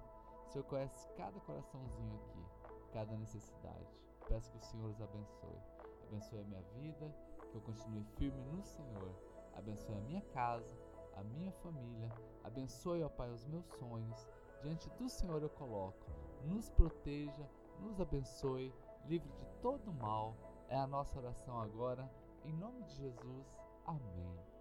O 0.47 0.49
Senhor 0.49 0.63
conhece 0.65 1.07
cada 1.15 1.39
coraçãozinho 1.41 2.15
aqui, 2.15 2.43
cada 2.91 3.15
necessidade. 3.15 3.95
Peço 4.27 4.51
que 4.51 4.57
o 4.57 4.63
Senhor 4.63 4.89
os 4.89 4.99
abençoe 4.99 5.61
abençoe 6.07 6.39
a 6.39 6.43
minha 6.43 6.61
vida, 6.75 7.15
que 7.51 7.55
eu 7.55 7.61
continue 7.61 8.03
firme 8.17 8.41
no 8.45 8.63
Senhor. 8.63 9.15
Abençoe 9.53 9.95
a 9.95 10.01
minha 10.01 10.21
casa, 10.33 10.75
a 11.15 11.23
minha 11.23 11.51
família. 11.51 12.11
Abençoe, 12.43 13.03
ó 13.03 13.09
Pai, 13.09 13.29
os 13.29 13.45
meus 13.45 13.65
sonhos. 13.77 14.27
Diante 14.61 14.89
do 14.91 15.07
Senhor 15.07 15.41
eu 15.41 15.49
coloco. 15.49 16.11
Nos 16.45 16.69
proteja, 16.71 17.47
nos 17.79 18.01
abençoe, 18.01 18.73
livre 19.05 19.29
de 19.29 19.45
todo 19.61 19.93
mal. 19.93 20.35
É 20.67 20.77
a 20.77 20.87
nossa 20.87 21.17
oração 21.19 21.59
agora. 21.59 22.09
Em 22.43 22.53
nome 22.53 22.81
de 22.83 22.95
Jesus. 22.95 23.61
Amém. 23.85 24.52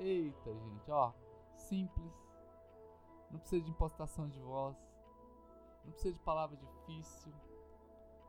Eita, 0.00 0.54
gente, 0.54 0.90
ó, 0.90 1.12
simples. 1.54 2.12
Não 3.30 3.38
precisa 3.38 3.62
de 3.62 3.70
impostação 3.70 4.28
de 4.28 4.40
voz. 4.40 4.76
Não 5.84 5.92
precisa 5.92 6.12
de 6.12 6.20
palavra 6.20 6.56
difícil. 6.56 7.32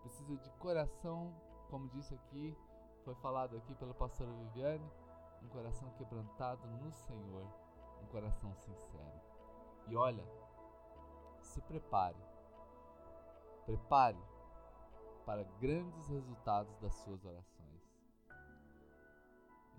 Precisa 0.03 0.37
de 0.37 0.49
coração 0.51 1.33
como 1.71 1.87
disse 1.87 2.13
aqui, 2.13 2.55
foi 3.05 3.15
falado 3.15 3.55
aqui 3.55 3.73
pela 3.75 3.93
pastora 3.93 4.29
Viviane, 4.29 4.91
um 5.41 5.47
coração 5.47 5.89
quebrantado 5.91 6.67
no 6.67 6.91
Senhor, 6.91 7.47
um 8.03 8.05
coração 8.07 8.53
sincero. 8.57 9.21
E 9.87 9.95
olha, 9.95 10.23
se 11.39 11.61
prepare, 11.61 12.21
prepare 13.65 14.19
para 15.25 15.43
grandes 15.61 16.07
resultados 16.09 16.77
das 16.79 16.93
suas 16.95 17.23
orações. 17.23 17.60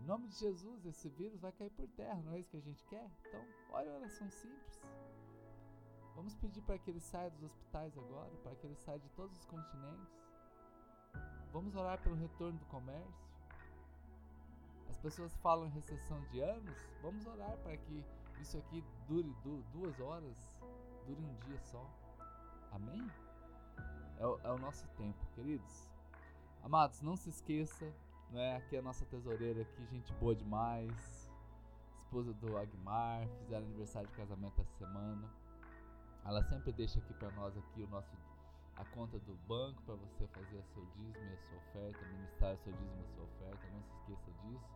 Em 0.02 0.04
nome 0.04 0.26
de 0.26 0.34
Jesus, 0.34 0.84
esse 0.84 1.08
vírus 1.08 1.40
vai 1.40 1.52
cair 1.52 1.70
por 1.70 1.86
terra, 1.90 2.20
não 2.22 2.32
é 2.32 2.40
isso 2.40 2.50
que 2.50 2.56
a 2.56 2.60
gente 2.60 2.84
quer? 2.86 3.08
Então, 3.24 3.40
olha 3.70 3.92
a 3.92 3.94
oração 3.94 4.28
simples. 4.30 4.82
Vamos 6.16 6.34
pedir 6.34 6.60
para 6.62 6.76
que 6.76 6.90
ele 6.90 6.98
saia 6.98 7.30
dos 7.30 7.44
hospitais 7.44 7.96
agora, 7.96 8.36
para 8.42 8.56
que 8.56 8.66
ele 8.66 8.74
saia 8.74 8.98
de 8.98 9.08
todos 9.10 9.38
os 9.38 9.44
continentes 9.44 10.22
Vamos 11.52 11.76
orar 11.76 12.02
pelo 12.02 12.16
retorno 12.16 12.58
do 12.58 12.64
comércio. 12.64 13.30
As 14.88 14.96
pessoas 14.96 15.36
falam 15.36 15.66
em 15.66 15.70
recessão 15.70 16.18
de 16.30 16.40
anos. 16.40 16.76
Vamos 17.02 17.26
orar 17.26 17.56
para 17.58 17.76
que 17.76 18.04
isso 18.40 18.56
aqui 18.56 18.82
dure 19.06 19.30
duas 19.70 20.00
horas, 20.00 20.34
dure 21.06 21.20
um 21.20 21.34
dia 21.46 21.60
só. 21.60 21.86
Amém? 22.72 23.06
É 24.18 24.26
o, 24.26 24.40
é 24.42 24.50
o 24.50 24.58
nosso 24.58 24.88
tempo, 24.96 25.24
queridos. 25.34 25.86
Amados, 26.62 27.02
não 27.02 27.16
se 27.16 27.28
esqueça, 27.28 27.92
não 28.32 28.40
é? 28.40 28.56
Aqui 28.56 28.76
é 28.76 28.78
a 28.78 28.82
nossa 28.82 29.04
tesoureira 29.04 29.60
aqui, 29.60 29.86
gente 29.86 30.12
boa 30.14 30.34
demais. 30.34 31.30
Esposa 32.04 32.32
do 32.34 32.56
Agmar, 32.56 33.28
fizeram 33.40 33.66
aniversário 33.66 34.08
de 34.08 34.14
casamento 34.14 34.60
essa 34.60 34.72
semana. 34.78 35.28
Ela 36.24 36.42
sempre 36.44 36.72
deixa 36.72 36.98
aqui 36.98 37.12
para 37.14 37.30
nós 37.32 37.56
aqui 37.56 37.82
o 37.82 37.88
nosso 37.88 38.10
a 38.74 38.84
conta 38.86 39.18
do 39.18 39.34
banco 39.46 39.82
para 39.82 39.94
você 39.96 40.26
fazer 40.28 40.58
a 40.58 40.62
seu 40.62 40.84
dízimo 40.96 41.26
e 41.26 41.34
a 41.34 41.38
sua 41.38 41.58
oferta, 41.58 42.06
ministrar 42.06 42.56
seu 42.56 42.72
dízimo 42.72 42.96
e 42.96 43.04
a 43.04 43.08
sua 43.08 43.24
oferta, 43.24 43.66
não 43.70 43.82
se 43.82 43.94
esqueça 43.96 44.32
disso. 44.42 44.70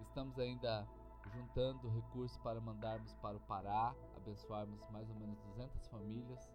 Estamos 0.00 0.38
ainda 0.38 0.88
juntando 1.34 1.90
recursos 1.90 2.38
para 2.38 2.58
mandarmos 2.58 3.12
para 3.16 3.36
o 3.36 3.40
Pará, 3.40 3.94
abençoarmos 4.16 4.80
mais 4.90 5.08
ou 5.10 5.16
menos 5.16 5.38
200 5.40 5.88
famílias. 5.88 6.50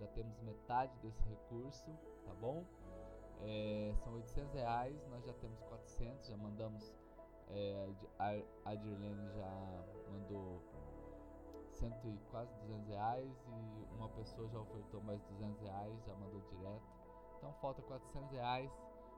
Já 0.00 0.06
temos 0.08 0.40
metade 0.40 0.92
desse 1.02 1.22
recurso, 1.22 1.86
tá 2.26 2.34
bom? 2.40 2.64
É, 3.42 3.92
são 4.02 4.14
800 4.14 4.52
reais, 4.54 5.06
nós 5.08 5.24
já 5.24 5.32
temos 5.34 5.60
400, 5.62 6.28
já 6.28 6.36
mandamos. 6.36 6.94
É, 7.50 7.88
a 8.64 8.74
Dirlene 8.74 9.26
já 9.30 9.84
mandou 10.10 10.60
cento 11.78 12.08
e 12.08 12.18
quase 12.30 12.52
200 12.66 12.88
reais 12.88 13.46
e 13.46 13.94
uma 13.94 14.08
pessoa 14.10 14.48
já 14.48 14.58
ofertou 14.58 15.00
mais 15.02 15.22
200 15.22 15.60
reais, 15.62 16.04
já 16.04 16.14
mandou 16.14 16.40
direto. 16.40 16.82
Então 17.38 17.52
falta 17.54 17.80
400 17.82 18.30
reais 18.32 18.70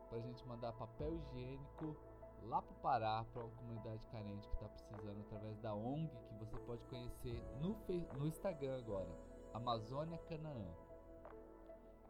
para 0.09 0.19
a 0.19 0.21
gente 0.21 0.47
mandar 0.47 0.73
papel 0.75 1.15
higiênico 1.17 1.97
lá 2.43 2.63
para 2.63 2.73
o 2.73 2.81
Pará, 2.81 3.25
para 3.33 3.45
uma 3.45 3.57
comunidade 3.57 4.05
carente 4.07 4.49
que 4.49 4.55
está 4.55 4.69
precisando, 4.69 5.21
através 5.21 5.59
da 5.59 5.75
ONG 5.75 6.09
que 6.09 6.35
você 6.45 6.57
pode 6.61 6.85
conhecer 6.87 7.43
no, 7.61 7.77
no 8.19 8.27
Instagram 8.27 8.79
agora, 8.79 9.11
Amazônia 9.55 10.19
Canaã. 10.29 10.90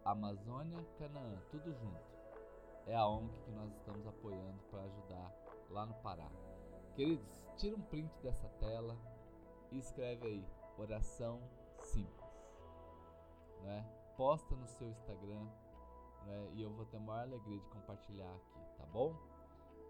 Amazônia 0.05 0.83
Canaã, 0.99 1.39
tudo 1.51 1.73
junto. 1.75 2.11
É 2.87 2.97
a 2.97 3.07
ONG 3.07 3.31
que 3.45 3.51
nós 3.53 3.71
estamos 3.75 4.07
apoiando 4.07 4.63
para 4.71 4.83
ajudar 4.83 5.33
lá 5.69 5.87
no 5.87 5.95
Pará. 5.95 6.31
Queridos, 6.95 7.45
tira 7.57 7.77
um 7.77 7.83
print 7.83 8.11
dessa 8.23 8.49
tela 8.61 8.97
e 9.71 9.79
escreve 9.79 10.27
aí 10.27 10.47
oração 10.79 11.41
simples. 11.81 12.31
Né? 13.63 13.87
Posta 14.17 14.57
no 14.57 14.67
seu 14.67 14.89
Instagram 14.89 15.47
né? 16.25 16.51
e 16.55 16.63
eu 16.63 16.71
vou 16.71 16.87
ter 16.87 16.97
a 16.97 17.01
maior 17.01 17.23
alegria 17.23 17.59
de 17.59 17.69
compartilhar 17.69 18.31
aqui, 18.35 18.61
tá 18.79 18.87
bom? 18.87 19.15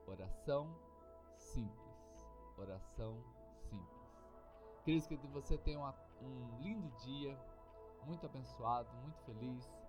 Oração 0.07 0.75
simples. 1.37 1.91
Oração 2.59 3.23
simples. 3.69 4.01
Queridos, 4.85 5.07
que 5.07 5.17
você 5.29 5.57
tenha 5.57 5.95
um 6.21 6.59
lindo 6.61 6.91
dia, 6.99 7.39
muito 8.05 8.27
abençoado, 8.27 8.89
muito 9.03 9.21
feliz. 9.21 9.80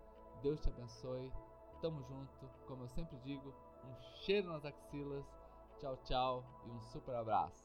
Deus 0.41 0.59
te 0.59 0.69
abençoe. 0.69 1.31
Tamo 1.81 2.01
junto. 2.03 2.49
Como 2.67 2.83
eu 2.83 2.89
sempre 2.89 3.17
digo, 3.19 3.53
um 3.83 4.01
cheiro 4.23 4.51
nas 4.51 4.65
axilas. 4.65 5.25
Tchau, 5.79 5.97
tchau 6.03 6.43
e 6.65 6.69
um 6.69 6.81
super 6.81 7.15
abraço. 7.15 7.59